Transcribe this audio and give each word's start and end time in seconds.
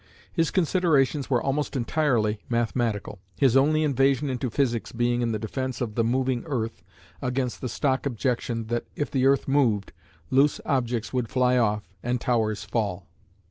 His 0.33 0.49
considerations 0.49 1.29
were 1.29 1.43
almost 1.43 1.75
entirely 1.75 2.39
mathematical, 2.49 3.19
his 3.37 3.55
only 3.55 3.83
invasion 3.83 4.31
into 4.31 4.49
physics 4.49 4.91
being 4.91 5.21
in 5.21 5.31
defence 5.31 5.79
of 5.79 5.93
the 5.93 6.03
"moving 6.03 6.41
earth" 6.47 6.81
against 7.21 7.61
the 7.61 7.69
stock 7.69 8.07
objection 8.07 8.65
that 8.65 8.85
if 8.95 9.11
the 9.11 9.27
earth 9.27 9.47
moved, 9.47 9.93
loose 10.31 10.59
objects 10.65 11.13
would 11.13 11.29
fly 11.29 11.55
off, 11.57 11.83
and 12.01 12.19
towers 12.19 12.63
fall. 12.63 13.05